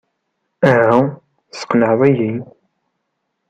[0.71, 0.99] Aha,
[1.51, 2.33] tesqenɛeḍ-iyi.